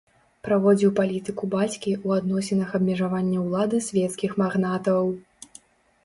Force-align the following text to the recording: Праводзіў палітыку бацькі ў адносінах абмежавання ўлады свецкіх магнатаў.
Праводзіў 0.45 0.91
палітыку 0.99 1.49
бацькі 1.55 1.91
ў 2.05 2.23
адносінах 2.23 2.69
абмежавання 2.79 3.43
ўлады 3.43 3.81
свецкіх 3.89 4.31
магнатаў. 4.43 5.13